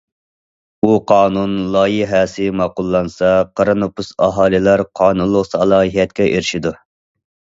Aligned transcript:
بۇ 0.85 0.93
قانۇن 1.09 1.51
لايىھەسى 1.75 2.47
ماقۇللانسا 2.61 3.29
قارا 3.61 3.75
نوپۇس 3.81 4.09
ئاھالىلەر 4.27 4.83
قانۇنلۇق 5.01 5.47
سالاھىيەتكە 5.51 6.27
ئېرىشىدۇ. 6.31 6.73